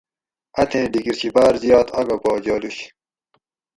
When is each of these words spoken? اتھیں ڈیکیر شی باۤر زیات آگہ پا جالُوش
اتھیں 0.61 0.85
ڈیکیر 0.91 1.15
شی 1.19 1.29
باۤر 1.35 1.53
زیات 1.63 1.87
آگہ 1.99 2.17
پا 2.23 2.31
جالُوش 2.43 2.77